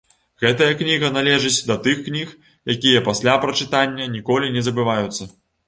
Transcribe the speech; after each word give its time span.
Гэтая 0.43 0.69
кніга 0.79 1.11
належыць 1.17 1.65
да 1.67 1.75
тых 1.89 2.01
кніг, 2.09 2.33
якія 2.77 3.05
пасля 3.11 3.39
прачытання 3.47 4.11
ніколі 4.17 4.53
не 4.59 4.69
забываюцца. 4.73 5.33